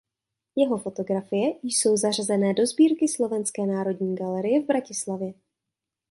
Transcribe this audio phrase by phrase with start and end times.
[0.55, 5.33] Jeho fotografie jsou zařazené do sbírky Slovenské národní galerie v Bratislavě.